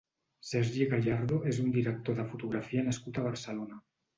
Sergi 0.51 0.87
Gallardo 0.93 1.37
és 1.53 1.61
un 1.65 1.69
director 1.77 2.17
de 2.21 2.27
fotografia 2.33 2.89
nascut 2.89 3.21
a 3.23 3.29
Barcelona. 3.31 3.83